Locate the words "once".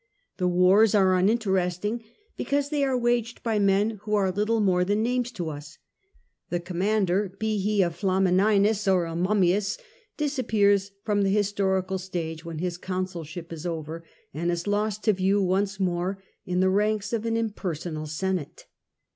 15.39-15.79